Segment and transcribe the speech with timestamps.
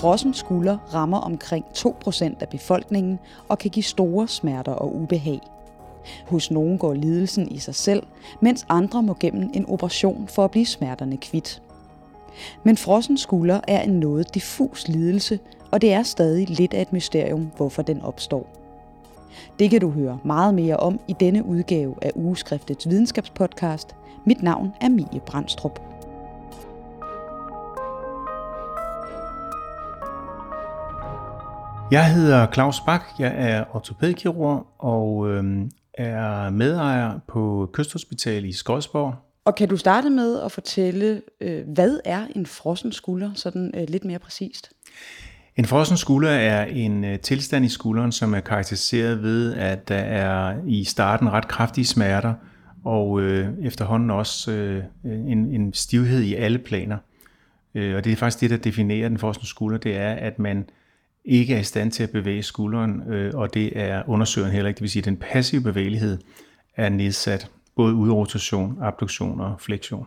[0.00, 3.18] Frossen skulder rammer omkring 2% af befolkningen
[3.48, 5.40] og kan give store smerter og ubehag.
[6.26, 8.02] Hos nogen går lidelsen i sig selv,
[8.40, 11.62] mens andre må gennem en operation for at blive smerterne kvidt.
[12.64, 15.38] Men frossen skulder er en noget diffus lidelse,
[15.70, 18.46] og det er stadig lidt af et mysterium, hvorfor den opstår.
[19.58, 23.96] Det kan du høre meget mere om i denne udgave af Ugeskriftets videnskabspodcast.
[24.24, 25.89] Mit navn er Mie Brandstrup.
[31.90, 35.44] Jeg hedder Claus Bak, jeg er ortopædkirurg og øh,
[35.94, 39.14] er medejer på Kysthospital i Skodsborg.
[39.44, 43.84] Og kan du starte med at fortælle, øh, hvad er en frossen skulder, sådan øh,
[43.88, 44.70] lidt mere præcist?
[45.56, 49.96] En frossen skulder er en øh, tilstand i skulderen, som er karakteriseret ved, at der
[49.96, 52.34] er i starten ret kraftige smerter,
[52.84, 56.96] og øh, efterhånden også øh, en, en stivhed i alle planer.
[57.74, 60.64] Øh, og det er faktisk det, der definerer den frossen skulder, det er, at man
[61.24, 64.76] ikke er i stand til at bevæge skulderen, øh, og det er undersøgeren heller ikke.
[64.76, 66.18] Det vil sige, at den passive bevægelighed
[66.76, 70.06] er nedsat, både udrotation, abduktion og flektion.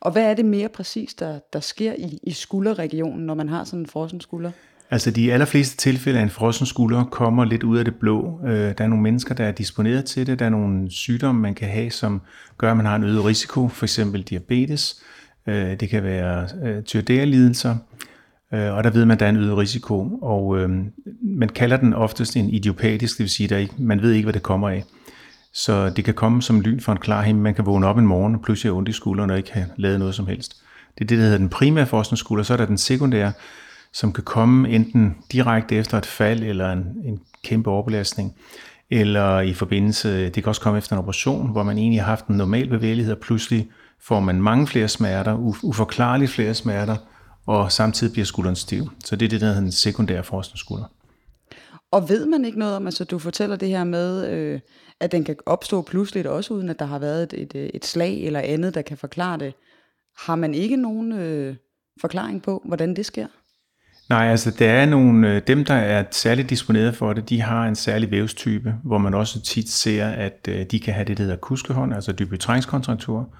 [0.00, 3.64] Og hvad er det mere præcis, der, der sker i, i skulderregionen, når man har
[3.64, 4.50] sådan en frossen skulder?
[4.90, 8.40] Altså de allerfleste tilfælde af en frossen skulder kommer lidt ud af det blå.
[8.46, 10.38] Øh, der er nogle mennesker, der er disponeret til det.
[10.38, 12.22] Der er nogle sygdomme, man kan have, som
[12.58, 15.02] gør, at man har en øget risiko, for eksempel diabetes.
[15.46, 17.70] Øh, det kan være tyreoidea-lidelser.
[17.70, 17.76] Øh,
[18.54, 20.70] Øh, og der ved man, at der er en øget risiko, og øh,
[21.22, 24.42] man kalder den oftest en idiopatisk, det vil sige, at man ved ikke, hvad det
[24.42, 24.84] kommer af.
[25.52, 27.42] Så det kan komme som lyn fra en klar himmel.
[27.42, 29.66] Man kan vågne op en morgen og pludselig have ondt i skulderen og ikke have
[29.76, 30.56] lavet noget som helst.
[30.98, 32.44] Det er det, der hedder den primære forskningsskulder.
[32.44, 33.32] Så er der den sekundære,
[33.92, 38.34] som kan komme enten direkte efter et fald eller en, en kæmpe overbelastning,
[38.90, 42.26] eller i forbindelse, det kan også komme efter en operation, hvor man egentlig har haft
[42.26, 43.68] en normal bevægelighed, og pludselig
[44.02, 46.96] får man mange flere smerter, uforklarligt flere smerter,
[47.46, 48.90] og samtidig bliver skulderen stiv.
[49.04, 50.84] Så det er det, der hedder en sekundær forskningsskulder.
[51.90, 54.60] Og ved man ikke noget om, altså du fortæller det her med, øh,
[55.00, 58.14] at den kan opstå pludseligt også, uden at der har været et, et, et slag
[58.24, 59.54] eller andet, der kan forklare det.
[60.18, 61.56] Har man ikke nogen øh,
[62.00, 63.26] forklaring på, hvordan det sker?
[64.08, 67.64] Nej, altså der er nogle, øh, dem der er særligt disponeret for det, de har
[67.66, 71.22] en særlig vævstype, hvor man også tit ser, at øh, de kan have det, der
[71.22, 73.34] hedder kuskehånd, altså dybetrængskontraktur,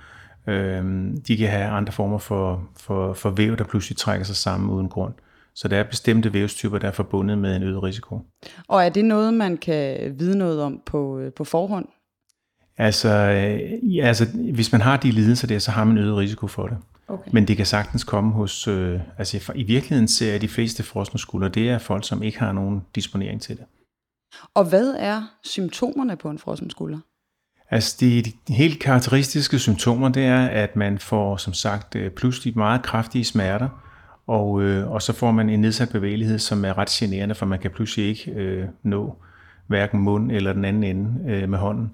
[0.47, 4.71] Øhm, de kan have andre former for, for, for væv, der pludselig trækker sig sammen
[4.71, 5.15] uden grund.
[5.55, 8.21] Så der er bestemte vævstyper, der er forbundet med en øget risiko.
[8.69, 11.89] Og er det noget, man kan vide noget om på, øh, på forhånd?
[12.79, 16.47] Altså, øh, ja, altså, hvis man har de lidelser der, så har man øget risiko
[16.47, 16.79] for det.
[17.09, 17.31] Okay.
[17.33, 21.19] Men det kan sagtens komme hos, øh, altså i virkeligheden ser jeg de fleste frosne
[21.19, 23.65] skuldre, det er folk, som ikke har nogen disponering til det.
[24.55, 26.99] Og hvad er symptomerne på en frossen skulder?
[27.71, 32.59] Altså de, de helt karakteristiske symptomer, det er, at man får som sagt øh, pludselig
[32.59, 33.69] meget kraftige smerter,
[34.27, 37.59] og, øh, og så får man en nedsat bevægelighed, som er ret generende, for man
[37.59, 39.17] kan pludselig ikke øh, nå
[39.67, 41.91] hverken mund eller den anden ende øh, med hånden.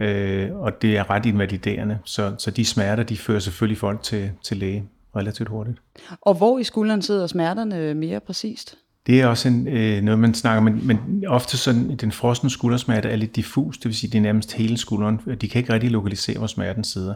[0.00, 4.30] Øh, og det er ret invaliderende, så, så de smerter, de fører selvfølgelig folk til,
[4.42, 4.84] til læge
[5.16, 5.78] relativt hurtigt.
[6.20, 8.76] Og hvor i skulderen sidder smerterne mere præcist?
[9.06, 13.08] Det er også en, øh, noget, man snakker men, men ofte sådan, den frosne skuldersmerte
[13.08, 15.20] er lidt diffus, det vil sige, det er nærmest hele skulderen.
[15.40, 17.14] De kan ikke rigtig lokalisere, hvor smerten sidder.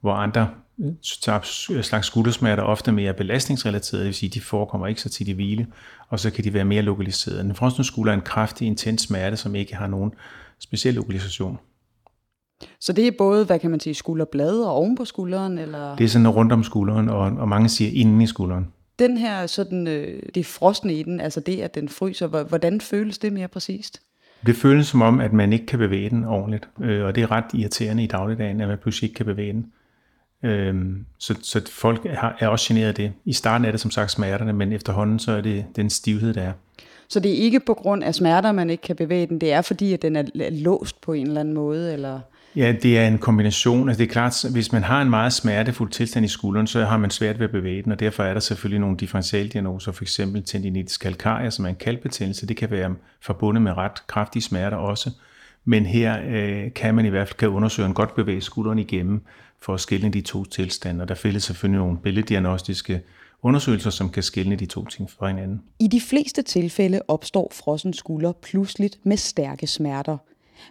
[0.00, 0.48] Hvor andre
[0.80, 0.92] øh,
[1.82, 5.66] slags skuldersmerter ofte mere belastningsrelaterede, det vil sige, de forekommer ikke så tit i hvile,
[6.08, 7.42] og så kan de være mere lokaliserede.
[7.42, 10.12] Den frosne skulder er en kraftig, intens smerte, som ikke har nogen
[10.58, 11.58] speciel lokalisation.
[12.80, 15.58] Så det er både, hvad kan man sige, skulderblad og oven på skulderen?
[15.58, 15.96] Eller?
[15.96, 18.66] Det er sådan rundt om skulderen, og, og mange siger inden i skulderen
[18.98, 23.18] den her sådan, øh, det frosne i den, altså det, at den fryser, hvordan føles
[23.18, 24.02] det mere præcist?
[24.46, 27.30] Det føles som om, at man ikke kan bevæge den ordentligt, øh, og det er
[27.30, 29.72] ret irriterende i dagligdagen, at man pludselig ikke kan bevæge den.
[30.42, 33.12] Øhm, så, så folk er, er også generet af det.
[33.24, 36.42] I starten er det som sagt smerterne, men efterhånden så er det den stivhed, der
[36.42, 36.52] er.
[37.08, 39.62] Så det er ikke på grund af smerter, man ikke kan bevæge den, det er
[39.62, 41.92] fordi, at den er låst på en eller anden måde?
[41.92, 42.20] Eller?
[42.56, 43.88] Ja, det er en kombination.
[43.88, 46.96] Altså det er klart, hvis man har en meget smertefuld tilstand i skulderen, så har
[46.96, 50.20] man svært ved at bevæge den, og derfor er der selvfølgelig nogle differentialdiagnoser, f.eks.
[50.46, 52.46] tendinitis calcarea, som er en kalkbetændelse.
[52.46, 55.10] Det kan være forbundet med ret kraftige smerter også.
[55.64, 59.22] Men her øh, kan man i hvert fald kan undersøge en godt bevæge skulderen igennem
[59.60, 61.02] for at skille de to tilstande.
[61.02, 63.00] Og der findes selvfølgelig nogle billeddiagnostiske
[63.42, 65.62] undersøgelser, som kan skille de to ting fra hinanden.
[65.78, 70.16] I de fleste tilfælde opstår frossen skulder pludseligt med stærke smerter.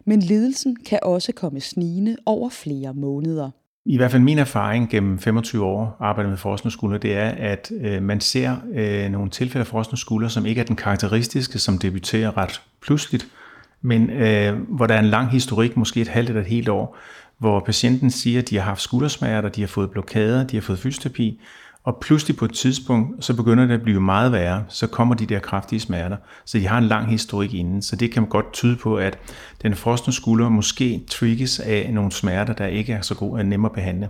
[0.05, 3.51] Men lidelsen kan også komme snigende over flere måneder.
[3.85, 7.71] I hvert fald min erfaring gennem 25 år arbejde med frosne skuldre, det er, at
[7.81, 11.77] øh, man ser øh, nogle tilfælde af frosne skuldre, som ikke er den karakteristiske, som
[11.77, 13.27] debuterer ret pludseligt,
[13.81, 16.97] men øh, hvor der er en lang historik, måske et halvt eller et helt år,
[17.37, 20.79] hvor patienten siger, at de har haft skuldersmerter, de har fået blokader, de har fået
[20.79, 21.41] fysioterapi,
[21.87, 25.25] og pludselig på et tidspunkt, så begynder det at blive meget værre, så kommer de
[25.25, 26.17] der kraftige smerter.
[26.45, 29.19] Så de har en lang historik inden, så det kan man godt tyde på, at
[29.61, 33.67] den frosne skulder måske trigges af nogle smerter, der ikke er så gode at nemme
[33.67, 34.09] at behandle.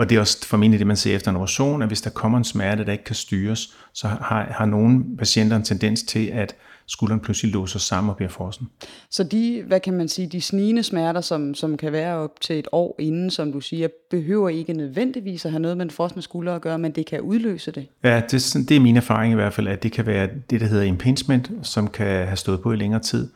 [0.00, 2.38] Og det er også formentlig det, man ser efter en operation, at hvis der kommer
[2.38, 6.54] en smerte, der ikke kan styres, så har, har nogle patienter en tendens til, at
[6.86, 8.68] skulderen pludselig låser sammen og bliver frossen.
[9.10, 12.58] Så de, hvad kan man sige, de snigende smerter, som, som kan være op til
[12.58, 16.22] et år inden, som du siger, behøver ikke nødvendigvis at have noget med den frosne
[16.22, 17.86] skulder at gøre, men det kan udløse det?
[18.04, 20.66] Ja, det, det er min erfaring i hvert fald, at det kan være det, der
[20.66, 23.28] hedder impingement, som kan have stået på i længere tid,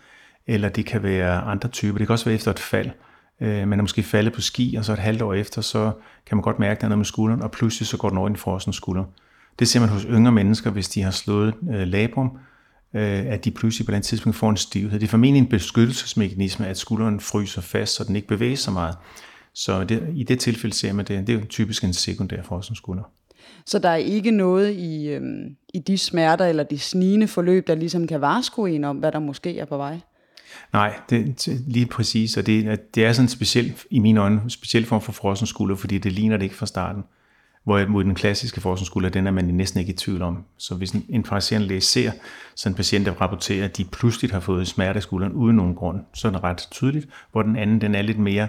[0.46, 1.98] eller det kan være andre typer.
[1.98, 2.90] Det kan også være efter et fald.
[3.44, 5.92] Øh, man er måske faldet på ski, og så et halvt år efter, så
[6.26, 8.18] kan man godt mærke, at der er noget med skulderen, og pludselig så går den
[8.18, 9.04] over i en frossen skulder.
[9.58, 12.30] Det ser man hos yngre mennesker, hvis de har slået øh, labrum,
[12.94, 15.00] øh, at de pludselig på den tidspunkt får en stivhed.
[15.00, 18.96] Det er formentlig en beskyttelsesmekanisme, at skulderen fryser fast, så den ikke bevæger sig meget.
[19.54, 21.26] Så det, i det tilfælde ser man det.
[21.26, 23.02] Det er jo typisk en sekundær skulder.
[23.66, 27.74] Så der er ikke noget i, øhm, i de smerter eller de snigende forløb, der
[27.74, 30.00] ligesom kan varsko en om, hvad der måske er på vej?
[30.72, 34.86] Nej, det, lige præcis, og det, det er sådan en speciel, i mine øjne, speciel
[34.86, 37.04] form for frossen skulder, fordi det ligner det ikke fra starten.
[37.64, 40.44] Hvorimod den klassiske forskningsskulder, den er man næsten ikke i tvivl om.
[40.56, 42.12] Så hvis en, en praktiserende læge ser
[42.54, 45.74] sådan en patient, der rapporterer, at de pludselig har fået smerte i skulderen uden nogen
[45.74, 48.48] grund, så er det ret tydeligt, hvor den anden den er lidt mere øh,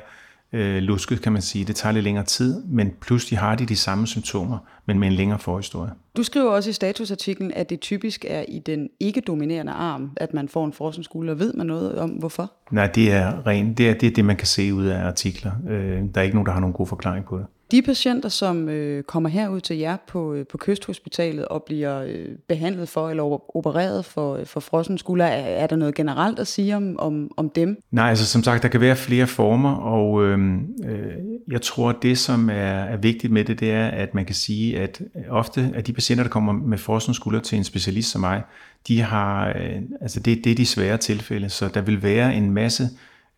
[0.82, 1.66] lusket, kan man sige.
[1.66, 5.14] Det tager lidt længere tid, men pludselig har de de samme symptomer, men med en
[5.14, 5.92] længere forhistorie.
[6.18, 10.50] Du skriver også i statusartiklen, at det typisk er i den ikke-dominerende arm, at man
[10.50, 11.34] får en forskningsskulder.
[11.34, 12.52] Ved man noget om, hvorfor?
[12.72, 13.78] Nej, det er rent.
[13.78, 15.52] Det er, det er det, man kan se ud af artikler.
[15.70, 17.46] Øh, der er ikke nogen, der har nogen god forklaring på det.
[17.72, 22.28] De patienter, som øh, kommer herud til jer på, øh, på Kysthospitalet og bliver øh,
[22.48, 26.48] behandlet for eller opereret for, øh, for frossen skulder, er, er der noget generelt at
[26.48, 27.82] sige om, om, om dem?
[27.92, 30.40] Nej, altså som sagt, der kan være flere former, og øh,
[30.86, 31.14] øh,
[31.52, 34.80] jeg tror, det, som er, er vigtigt med det, det er, at man kan sige,
[34.80, 38.22] at øh, ofte at de patienter, der kommer med frossen skulder til en specialist som
[38.22, 38.44] mig,
[38.88, 42.52] de har, øh, altså det, det er de svære tilfælde, så der vil være en
[42.52, 42.90] masse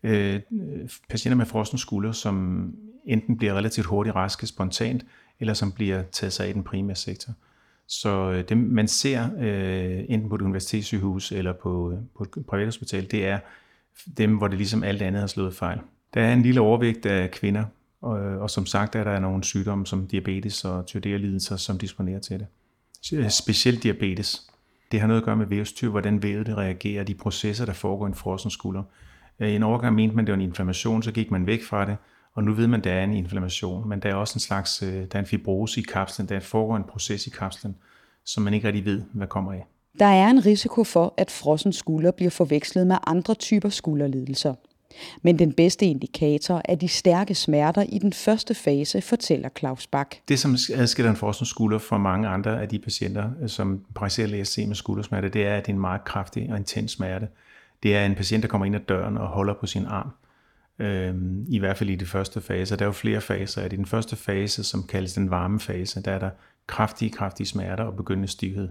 [0.02, 0.40] øh,
[1.10, 2.66] patienter med frossen skulder, som
[3.08, 5.04] enten bliver relativt hurtigt raske spontant,
[5.40, 7.32] eller som bliver taget sig af i den primære sektor.
[7.86, 12.46] Så øh, det, man ser øh, enten på et universitetssygehus eller på, øh, på et
[12.46, 13.38] privathospital, det er
[14.16, 15.78] dem, hvor det ligesom alt andet har slået fejl.
[16.14, 17.64] Der er en lille overvægt af kvinder,
[18.00, 22.20] og, øh, og som sagt er der nogle sygdomme som diabetes og tyreoiderlidelser, som disponerer
[22.20, 22.46] til det.
[23.32, 24.50] Specielt diabetes.
[24.92, 28.06] Det har noget at gøre med vævstyr, hvordan vævet det reagerer, de processer, der foregår
[28.06, 28.82] i en frossen skulder.
[29.40, 31.96] I en overgang mente man, det var en inflammation, så gik man væk fra det,
[32.38, 34.82] og nu ved man, at der er en inflammation, men der er også en slags
[34.82, 37.76] øh, der er en fibrose i kapslen, der foregår en proces i kapslen,
[38.24, 39.66] som man ikke rigtig ved, hvad kommer af.
[39.98, 44.54] Der er en risiko for, at frossen skulder bliver forvekslet med andre typer skulderlidelser.
[45.22, 50.14] Men den bedste indikator er de stærke smerter i den første fase, fortæller Claus Bak.
[50.28, 54.26] Det, som adskiller en frossen skulder fra mange andre af de patienter, øh, som praktiserer
[54.26, 57.28] læger med skuldersmerte, det er, at det er en meget kraftig og intens smerte.
[57.82, 60.10] Det er en patient, der kommer ind ad døren og holder på sin arm
[60.78, 61.14] øh,
[61.48, 62.76] i hvert fald i de første faser.
[62.76, 63.62] Der er jo flere faser.
[63.62, 66.30] At I den første fase, som kaldes den varme fase, der er der
[66.66, 68.68] kraftige, kraftige smerter og begyndende stivhed.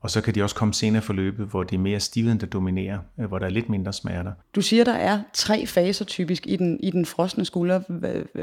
[0.00, 2.46] Og så kan de også komme senere i forløbet, hvor det er mere stivheden, der
[2.46, 4.32] dominerer, øh, hvor der er lidt mindre smerter.
[4.54, 7.80] Du siger, der er tre faser typisk i den, i den frosne skulder.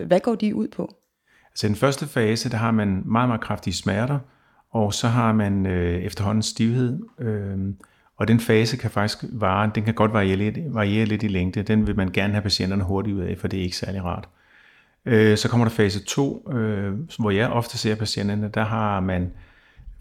[0.06, 0.96] Hvad går de ud på?
[1.52, 4.20] Altså den første fase, der har man meget, meget kraftige smerter,
[4.72, 7.58] og så har man øh, efterhånden stivhed, øh,
[8.18, 11.64] og den fase kan faktisk vare, den kan godt variere lidt, variere lidt i længde.
[11.64, 14.28] Den vil man gerne have patienterne hurtigt ud af, for det er ikke særlig rart.
[15.06, 19.32] Øh, så kommer der fase 2, øh, hvor jeg ofte ser patienterne, der har man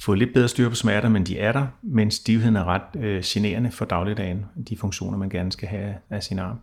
[0.03, 3.23] fået lidt bedre styr på smerter, men de er der, men stivheden er ret øh,
[3.25, 6.59] generende for dagligdagen, de funktioner, man gerne skal have af sin arm.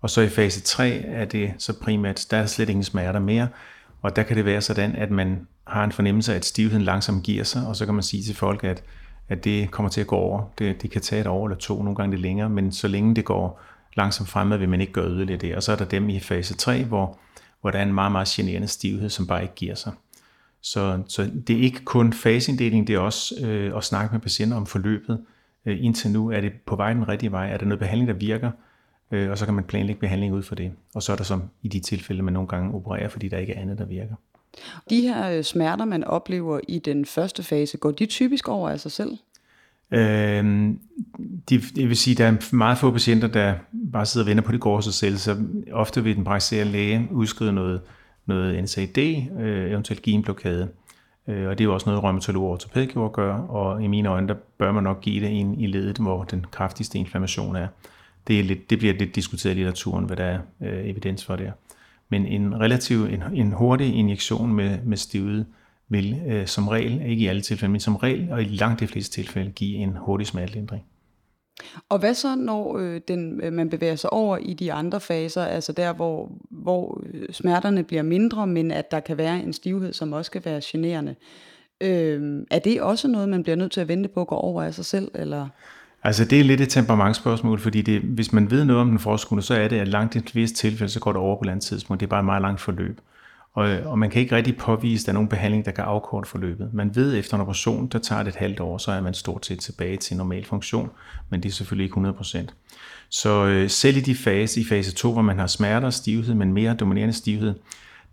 [0.00, 3.48] Og så i fase 3 er det så primært, der er slet ingen smerter mere,
[4.02, 7.24] og der kan det være sådan, at man har en fornemmelse af, at stivheden langsomt
[7.24, 8.82] giver sig, og så kan man sige til folk, at
[9.28, 10.42] at det kommer til at gå over.
[10.58, 13.14] Det, det kan tage et år eller to, nogle gange lidt længere, men så længe
[13.14, 13.60] det går
[13.96, 15.56] langsomt fremad, vil man ikke gøre yderligere det.
[15.56, 17.18] Og så er der dem i fase 3, hvor,
[17.60, 19.92] hvor der er en meget, meget generende stivhed, som bare ikke giver sig.
[20.62, 24.56] Så, så det er ikke kun faseinddeling, det er også øh, at snakke med patienter
[24.56, 25.24] om forløbet.
[25.66, 27.50] Øh, indtil nu er det på vej den rigtige vej.
[27.50, 28.50] Er der noget behandling, der virker?
[29.10, 30.72] Øh, og så kan man planlægge behandling ud for det.
[30.94, 33.52] Og så er der som i de tilfælde, man nogle gange opererer, fordi der ikke
[33.52, 34.14] er andet, der virker.
[34.90, 38.80] De her øh, smerter, man oplever i den første fase, går de typisk over af
[38.80, 39.18] sig selv?
[39.90, 40.78] Øhm,
[41.50, 43.54] de, det vil sige, at der er meget få patienter, der
[43.92, 45.16] bare sidder og venter på, at det går sig selv.
[45.16, 45.36] Så
[45.72, 47.80] ofte vil den praktiserende læge udskrive noget,
[48.26, 48.98] noget NSAID,
[49.38, 50.68] øh, eventuelt give en blokade.
[51.28, 54.28] Øh, og det er jo også noget, rheumatolog og ortopædkirurg gør, og i mine øjne,
[54.28, 57.68] der bør man nok give det ind i ledet, hvor den kraftigste inflammation er.
[58.26, 61.36] Det, er lidt, det bliver lidt diskuteret i litteraturen, hvad der er øh, evidens for
[61.36, 61.52] det.
[62.10, 65.46] Men en relativ, en, en hurtig injektion med, med stivet
[65.88, 68.86] vil øh, som regel, ikke i alle tilfælde, men som regel og i langt de
[68.86, 70.84] fleste tilfælde, give en hurtig smertelindring.
[71.88, 75.44] Og hvad så, når øh, den, øh, man bevæger sig over i de andre faser,
[75.44, 79.92] altså der, hvor, hvor øh, smerterne bliver mindre, men at der kan være en stivhed,
[79.92, 81.14] som også kan være generende?
[81.80, 84.62] Øh, er det også noget, man bliver nødt til at vente på at gå over
[84.62, 85.10] af sig selv?
[85.14, 85.48] Eller?
[86.02, 89.42] Altså det er lidt et temperamentsspørgsmål, fordi det, hvis man ved noget om den forskning,
[89.42, 91.50] så er det, at langt i de fleste tilfælde, så går det over på et
[91.50, 92.00] andet tidspunkt.
[92.00, 93.00] Det er bare et meget langt forløb.
[93.54, 96.28] Og, og man kan ikke rigtig påvise, at der er nogen behandling, der kan afkorte
[96.28, 96.70] forløbet.
[96.74, 99.14] Man ved, at efter en operation, der tager det et halvt år, så er man
[99.14, 100.90] stort set tilbage til normal funktion,
[101.30, 102.46] men det er selvfølgelig ikke 100%.
[103.08, 106.34] Så øh, selv i de fase, i fase 2, hvor man har smerter og stivhed,
[106.34, 107.54] men mere dominerende stivhed,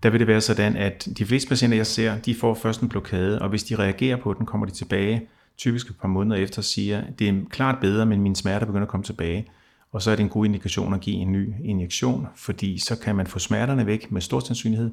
[0.04, 2.90] der vil det være sådan, at de fleste patienter, jeg ser, de får først en
[2.90, 5.28] blokade, og hvis de reagerer på den, kommer de tilbage
[5.58, 8.92] typisk et par måneder efter siger, det er klart bedre, men mine smerter begynder at
[8.92, 9.48] komme tilbage.
[9.92, 13.16] Og så er det en god indikation at give en ny injektion, fordi så kan
[13.16, 14.92] man få smerterne væk med stor sandsynlighed,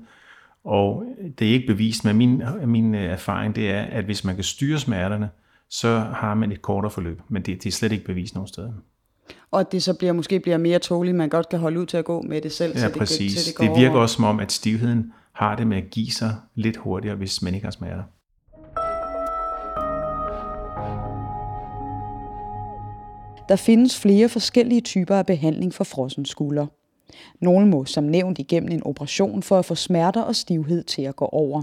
[0.65, 1.05] og
[1.39, 4.45] det er ikke bevist, men min, min øh, erfaring det er, at hvis man kan
[4.45, 5.31] styre smerterne,
[5.69, 8.73] så har man et kortere forløb, men det, det er slet ikke bevist nogen steder.
[9.51, 11.97] Og at det så bliver, måske bliver mere tåligt, man godt kan holde ud til
[11.97, 12.73] at gå med det selv.
[12.75, 13.45] Ja, så præcis.
[13.45, 14.03] Det, det, det virker over.
[14.03, 17.55] også som om, at stivheden har det med at give sig lidt hurtigere, hvis man
[17.55, 18.03] ikke har smerter.
[23.49, 26.67] Der findes flere forskellige typer af behandling for frossen skulder.
[27.41, 31.17] Nogle må som nævnt igennem en operation for at få smerter og stivhed til at
[31.17, 31.63] gå over.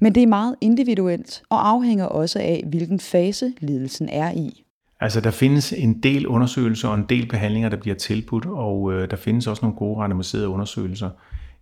[0.00, 4.64] Men det er meget individuelt og afhænger også af, hvilken fase lidelsen er i.
[5.00, 9.10] Altså der findes en del undersøgelser og en del behandlinger, der bliver tilbudt, og øh,
[9.10, 11.10] der findes også nogle gode randomiserede undersøgelser.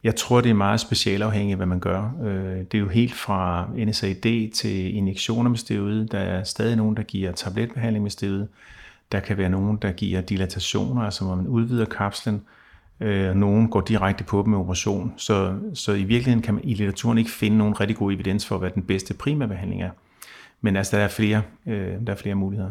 [0.04, 2.12] Jeg tror, det er meget specialafhængigt, hvad man gør.
[2.24, 6.06] Øh, det er jo helt fra NSAID til injektioner med steroid.
[6.06, 8.46] Der er stadig nogen, der giver tabletbehandling med steroid.
[9.12, 12.42] Der kan være nogen, der giver dilatationer, altså hvor man udvider kapslen.
[13.00, 15.14] Øh, nogen går direkte på dem med operation.
[15.16, 18.58] Så, så i virkeligheden kan man i litteraturen ikke finde nogen rigtig god evidens for,
[18.58, 19.90] hvad den bedste primærbehandling er.
[20.60, 22.70] Men altså, der er flere, øh, der er flere muligheder.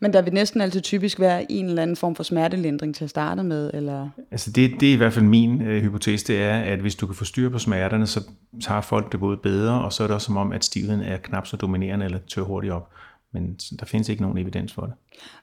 [0.00, 3.10] Men der vil næsten altid typisk være en eller anden form for smertelindring til at
[3.10, 3.70] starte med?
[3.74, 4.08] Eller?
[4.30, 7.06] Altså det, det er i hvert fald min øh, hypotese, det er, at hvis du
[7.06, 8.20] kan få styr på smerterne, så
[8.62, 11.16] tager folk det både bedre, og så er det også som om, at stivheden er
[11.16, 12.90] knap så dominerende eller tør hurtigt op
[13.34, 14.94] men der findes ikke nogen evidens for det.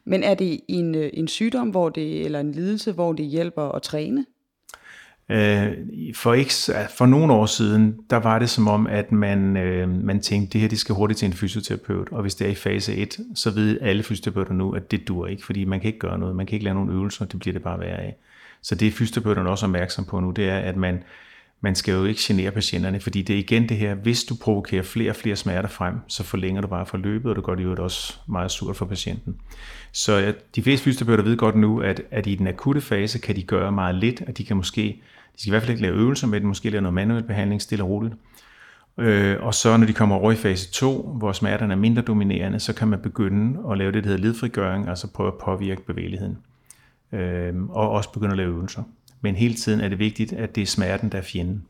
[0.06, 3.64] Men er det en, øh, en sygdom, hvor det, eller en lidelse, hvor det hjælper
[3.64, 4.26] at træne?
[5.30, 5.78] Øh,
[6.16, 6.54] for, ikke,
[6.98, 10.62] for nogle år siden, der var det som om, at man, øh, man tænkte, det
[10.62, 13.52] her det skal hurtigt til en fysioterapeut, og hvis det er i fase 1, så
[13.52, 16.46] ved alle fysioterapeuter nu, at det dur ikke, fordi man kan ikke gøre noget, man
[16.46, 18.16] kan ikke lave nogle øvelser, det bliver det bare værre af.
[18.62, 21.04] Så det er fysioterapeuterne også opmærksom på nu, det er, at man,
[21.62, 24.84] man skal jo ikke genere patienterne, fordi det er igen det her, hvis du provokerer
[24.84, 27.76] flere og flere smerter frem, så forlænger du bare forløbet, og det gør det jo
[27.84, 29.36] også meget surt for patienten.
[29.92, 33.36] Så ja, de fleste fysioterapeuter ved godt nu, at, at i den akutte fase kan
[33.36, 35.02] de gøre meget lidt, og de kan måske,
[35.36, 37.62] de skal i hvert fald ikke lave øvelser med det, måske lave noget manuel behandling
[37.62, 38.14] stille og roligt.
[38.98, 42.60] Øh, og så når de kommer over i fase 2, hvor smerterne er mindre dominerende,
[42.60, 46.38] så kan man begynde at lave det, der hedder ledfrigøring, altså prøve at påvirke bevægeligheden.
[47.12, 48.84] Øh, og også begynde at lave øvelser.
[49.22, 51.66] Men hele tiden er det vigtigt, at det er smerten, der er fjenden.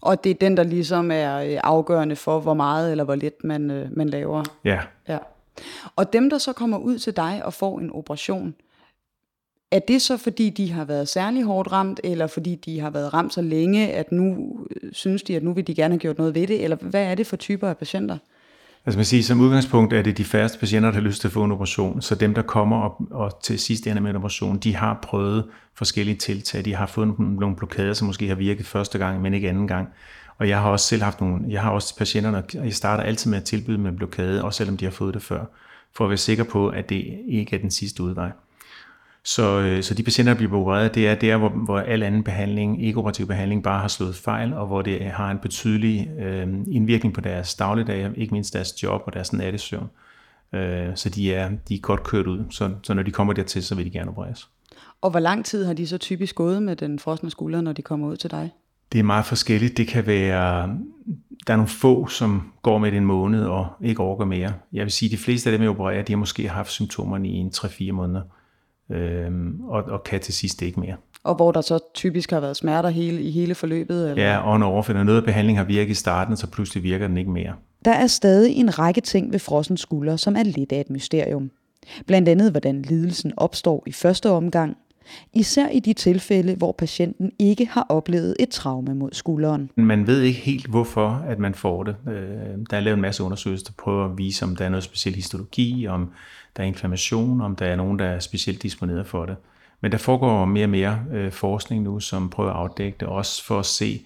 [0.00, 3.44] Og det er den, der ligesom er øh, afgørende for, hvor meget eller hvor lidt
[3.44, 4.44] man, øh, man laver.
[4.64, 4.80] Ja.
[5.08, 5.18] ja.
[5.96, 8.54] Og dem, der så kommer ud til dig og får en operation,
[9.70, 13.14] er det så fordi, de har været særlig hårdt ramt, eller fordi de har været
[13.14, 16.18] ramt så længe, at nu øh, synes de, at nu vil de gerne have gjort
[16.18, 18.18] noget ved det, eller hvad er det for typer af patienter?
[18.88, 21.32] Altså man siger, som udgangspunkt er det de færreste patienter, der har lyst til at
[21.32, 22.02] få en operation.
[22.02, 25.44] Så dem, der kommer op og til sidst ender med en operation, de har prøvet
[25.74, 26.64] forskellige tiltag.
[26.64, 29.88] De har fået nogle blokader, som måske har virket første gang, men ikke anden gang.
[30.38, 33.30] Og jeg har også selv haft nogle, jeg har også patienter, og jeg starter altid
[33.30, 35.44] med at tilbyde med blokade, også selvom de har fået det før,
[35.92, 38.30] for at være sikker på, at det ikke er den sidste udvej.
[39.28, 42.24] Så, øh, så de patienter, der bliver opereret, det er der, hvor, hvor al anden
[42.24, 47.14] behandling, ikke-operativ behandling, bare har slået fejl, og hvor det har en betydelig øh, indvirkning
[47.14, 49.90] på deres dagligdag, ikke mindst deres job og deres nattesøvn.
[50.52, 53.64] Øh, så de er, de er godt kørt ud, så, så når de kommer dertil,
[53.64, 54.48] så vil de gerne opereres.
[55.00, 57.82] Og hvor lang tid har de så typisk gået med den frosne skulder, når de
[57.82, 58.50] kommer ud til dig?
[58.92, 59.76] Det er meget forskelligt.
[59.76, 60.68] Det kan være,
[61.46, 64.52] der er nogle få, som går med det en måned og ikke overgår mere.
[64.72, 67.28] Jeg vil sige, at de fleste af dem, jeg opererer, de har måske haft symptomerne
[67.28, 68.22] i en 3-4 måneder
[68.90, 69.30] øh,
[69.68, 70.96] og, og kan til sidst ikke mere.
[71.24, 74.10] Og hvor der så typisk har været smerter hele, i hele forløbet?
[74.10, 74.24] Eller?
[74.24, 77.30] Ja, og Når noget af behandlingen har virket i starten, så pludselig virker den ikke
[77.30, 77.52] mere.
[77.84, 81.50] Der er stadig en række ting ved frossen skulder, som er lidt af et mysterium.
[82.06, 84.76] Blandt andet, hvordan lidelsen opstår i første omgang,
[85.34, 89.70] især i de tilfælde, hvor patienten ikke har oplevet et traume mod skulderen.
[89.76, 91.96] Man ved ikke helt, hvorfor at man får det.
[92.08, 92.14] Øh,
[92.70, 95.14] der er lavet en masse undersøgelser, der prøver at vise, om der er noget speciel
[95.14, 96.10] histologi, om
[96.58, 99.36] der er inflammation, om der er nogen, der er specielt disponeret for det.
[99.80, 103.44] Men der foregår mere og mere øh, forskning nu, som prøver at afdække det, også
[103.44, 104.02] for at se,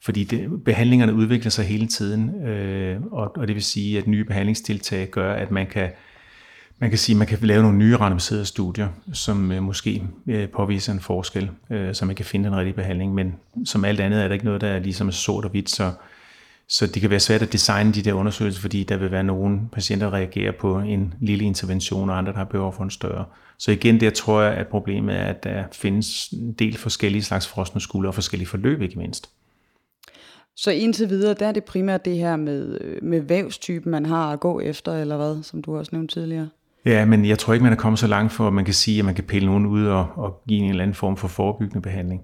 [0.00, 4.24] fordi det, behandlingerne udvikler sig hele tiden, øh, og, og det vil sige, at nye
[4.24, 5.90] behandlingstiltag gør, at man kan
[6.78, 10.92] man kan sige, man kan lave nogle nye randomiserede studier, som øh, måske øh, påviser
[10.92, 13.14] en forskel, øh, så man kan finde den rigtige behandling.
[13.14, 13.34] Men
[13.64, 15.92] som alt andet er der ikke noget, der er ligesom sort og hvidt, så,
[16.68, 19.60] så det kan være svært at designe de der undersøgelser, fordi der vil være nogle
[19.72, 23.24] patienter, der reagerer på en lille intervention, og andre, der har behov for en større.
[23.58, 27.48] Så igen, der tror jeg, at problemet er, at der findes en del forskellige slags
[27.48, 29.30] frosne skulder og forskellige forløb, ikke mindst.
[30.56, 34.40] Så indtil videre, der er det primært det her med, med vævstypen, man har at
[34.40, 36.48] gå efter, eller hvad, som du også nævnte tidligere?
[36.84, 38.98] Ja, men jeg tror ikke, man er kommet så langt for, at man kan sige,
[38.98, 41.82] at man kan pille nogen ud og, og give en eller anden form for forebyggende
[41.82, 42.22] behandling.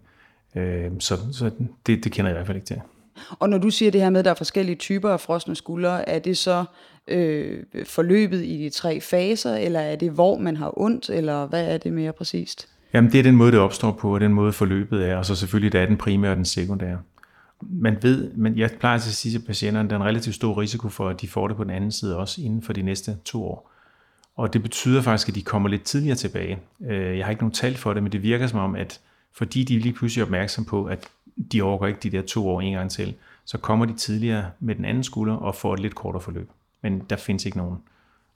[0.57, 1.51] Øh, så så
[1.87, 2.81] det, det kender jeg i hvert fald ikke til.
[3.39, 6.09] Og når du siger det her med, at der er forskellige typer af frosne skuldre,
[6.09, 6.65] er det så
[7.09, 11.75] øh, forløbet i de tre faser, eller er det, hvor man har ondt, eller hvad
[11.75, 12.69] er det mere præcist?
[12.95, 15.35] Jamen, det er den måde, det opstår på, og den måde forløbet er, og så
[15.35, 16.99] selvfølgelig, der er den primære og den sekundære.
[17.63, 20.35] Man ved, men jeg plejer til at sige til patienterne, at der er en relativt
[20.35, 22.83] stor risiko for, at de får det på den anden side også inden for de
[22.83, 23.73] næste to år.
[24.37, 26.59] Og det betyder faktisk, at de kommer lidt tidligere tilbage.
[26.91, 29.01] Øh, jeg har ikke nogen tal for det, men det virker som om, at
[29.35, 31.09] fordi de lige pludselig er opmærksom på, at
[31.53, 34.75] de overgår ikke de der to år en gang til, så kommer de tidligere med
[34.75, 36.51] den anden skulder og får et lidt kortere forløb.
[36.83, 37.79] Men der findes ikke nogen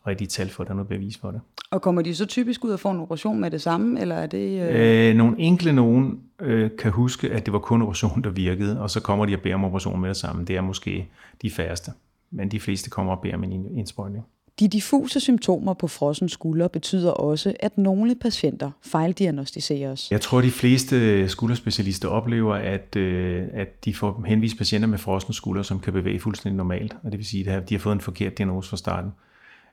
[0.06, 1.40] rigtige tal for, der er noget bevis for det.
[1.70, 4.26] Og kommer de så typisk ud og får en operation med det samme, eller er
[4.26, 4.70] det...
[4.70, 5.08] Øh...
[5.10, 8.90] Øh, nogle enkle nogen øh, kan huske, at det var kun operation, der virkede, og
[8.90, 10.44] så kommer de og beder om operation med det samme.
[10.44, 11.08] Det er måske
[11.42, 11.90] de færreste,
[12.30, 14.24] men de fleste kommer og beder om en indsprøjtning.
[14.60, 20.10] De diffuse symptomer på frossen skulder betyder også, at nogle patienter fejldiagnostiseres.
[20.10, 25.32] Jeg tror, de fleste skulderspecialister oplever, at, øh, at de får henvist patienter med frossen
[25.32, 26.96] skulder, som kan bevæge fuldstændig normalt.
[27.04, 29.12] Og det vil sige, at de har fået en forkert diagnose fra starten.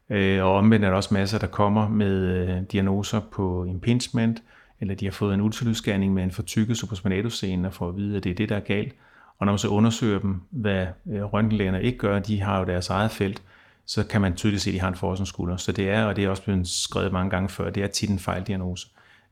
[0.09, 4.43] Øh, og omvendt er der også masser, der kommer med øh, diagnoser på impingement,
[4.81, 8.29] eller de har fået en ultralydsscanning med en fortykket supraspinatus-scene for at vide, at det
[8.29, 8.93] er det, der er galt.
[9.39, 13.11] Og når man så undersøger dem, hvad røntgenlægerne ikke gør, de har jo deres eget
[13.11, 13.41] felt,
[13.85, 15.57] så kan man tydeligt se, at de har en forskningsskulder.
[15.57, 18.09] Så det er, og det er også blevet skrevet mange gange før, det er tit
[18.09, 18.87] en fejldiagnose.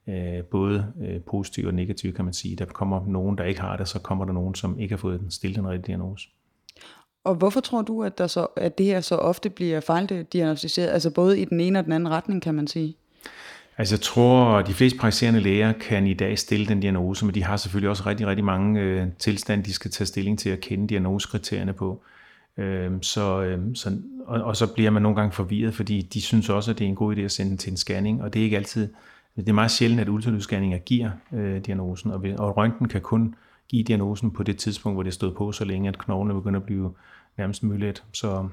[0.09, 2.55] Øh, både øh, positiv og negativ, kan man sige.
[2.55, 5.19] Der kommer nogen, der ikke har det, så kommer der nogen, som ikke har fået
[5.19, 6.29] den stillet en rigtig diagnose.
[7.23, 11.09] Og hvorfor tror du, at, der så, at det her så ofte bliver fejldiagnostiseret, altså
[11.09, 12.95] både i den ene og den anden retning, kan man sige?
[13.77, 17.35] Altså jeg tror, at de fleste praktiserende læger kan i dag stille den diagnose, men
[17.35, 20.59] de har selvfølgelig også rigtig, rigtig mange øh, tilstande, de skal tage stilling til at
[20.59, 21.91] kende diagnosekriterierne på.
[21.91, 22.20] Øh,
[22.61, 26.49] Øhm, så, øh, så, og, og så bliver man nogle gange forvirret, fordi de synes
[26.49, 28.43] også, at det er en god idé at sende til en scanning, og det er
[28.43, 28.93] ikke altid,
[29.35, 33.35] det er meget sjældent, at ultralydsscanninger giver øh, diagnosen, og, og røntgen kan kun
[33.69, 36.65] give diagnosen på det tidspunkt, hvor det stod på så længe, at knoglene begynder at
[36.65, 36.93] blive
[37.37, 38.03] nærmest myldet.
[38.13, 38.47] Så,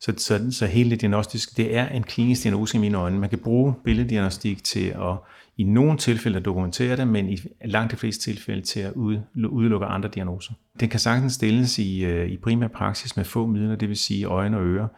[0.00, 3.18] så, så, så hele det diagnostiske, det er en klinisk diagnose i mine øjne.
[3.18, 5.16] Man kan bruge billeddiagnostik til at
[5.58, 8.92] i nogle tilfælde at dokumentere det, men i langt de fleste tilfælde til at
[9.36, 10.52] udelukke andre diagnoser.
[10.80, 14.24] Den kan sagtens stilles i, øh, i primær praksis med få midler, det vil sige
[14.24, 14.88] øjne og ører,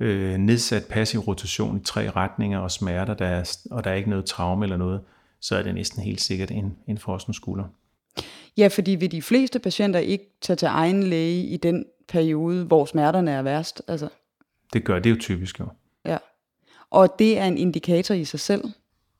[0.00, 4.10] øh, nedsat passiv rotation i tre retninger og smerter, der er, og der er ikke
[4.10, 5.00] noget traume eller noget,
[5.40, 7.64] så er det næsten helt sikkert en, en frossen skulder.
[8.56, 12.84] Ja, fordi vil de fleste patienter ikke tage til egen læge i den periode, hvor
[12.84, 13.82] smerterne er værst?
[13.88, 14.08] Altså.
[14.72, 15.66] Det gør det jo typisk jo.
[16.04, 16.18] Ja.
[16.90, 18.64] Og det er en indikator i sig selv?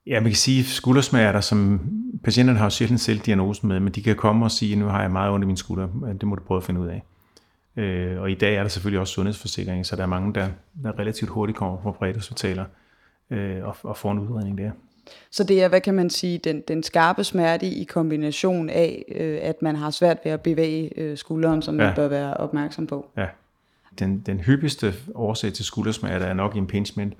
[0.07, 1.81] Ja, man kan sige skuldersmerter, som
[2.25, 5.01] patienterne har jo sjældent selv diagnosen med, men de kan komme og sige, nu har
[5.01, 5.89] jeg meget ondt i min skulder,
[6.21, 7.03] det må du prøve at finde ud af.
[7.77, 10.49] Øh, og i dag er der selvfølgelig også sundhedsforsikring, så der er mange, der,
[10.83, 12.65] der relativt hurtigt kommer på præhospitaler
[13.31, 14.71] øh, og, og får en udredning der.
[15.31, 19.39] Så det er, hvad kan man sige, den, den skarpe smerte i kombination af, øh,
[19.43, 21.87] at man har svært ved at bevæge øh, skulderen, som ja.
[21.87, 23.11] man bør være opmærksom på.
[23.17, 23.27] Ja.
[23.99, 27.15] Den, den hyppigste årsag til skuldersmerter er nok impingement,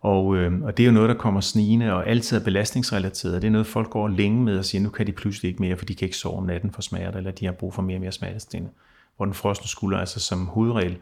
[0.00, 3.42] og, øh, og det er jo noget, der kommer snigende og altid er belastningsrelateret.
[3.42, 5.76] Det er noget, folk går længe med og siger, nu kan de pludselig ikke mere,
[5.76, 7.96] for de kan ikke sove om natten for smerter, eller de har brug for mere
[7.96, 8.72] og mere smertestillende.
[9.16, 10.96] Hvor den frosne skulder altså som hovedregel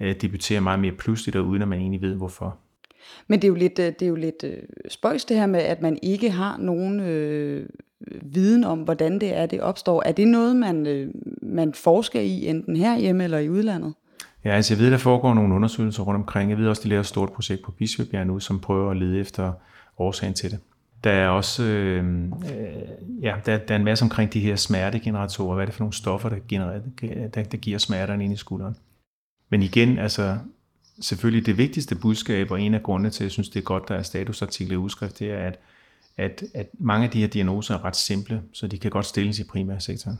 [0.00, 2.56] øh, debuterer meget mere pludseligt, og uden at man egentlig ved, hvorfor.
[3.28, 5.60] Men det er jo lidt, øh, det er jo lidt øh, spøjs det her med,
[5.60, 7.68] at man ikke har nogen øh,
[8.22, 10.02] viden om, hvordan det er, det opstår.
[10.06, 11.08] Er det noget, man, øh,
[11.42, 13.94] man forsker i, enten herhjemme eller i udlandet?
[14.44, 16.50] Ja, altså jeg ved, der foregår nogle undersøgelser rundt omkring.
[16.50, 19.20] Jeg ved også, de laver et stort projekt på Bispebjerg nu, som prøver at lede
[19.20, 19.52] efter
[19.98, 20.58] årsagen til det.
[21.04, 22.32] Der er også øh, øh,
[23.22, 25.54] ja, der, der er en masse omkring de her smertegeneratorer.
[25.54, 26.80] Hvad er det for nogle stoffer, der, genererer,
[27.34, 28.76] der, der giver smerterne ind i skulderen?
[29.50, 30.38] Men igen, altså
[31.00, 33.88] selvfølgelig det vigtigste budskab, og en af grundene til, at jeg synes, det er godt,
[33.88, 35.58] der er statusartikler i udskrift, det er, at,
[36.16, 39.38] at, at mange af de her diagnoser er ret simple, så de kan godt stilles
[39.38, 40.18] i primærsektoren.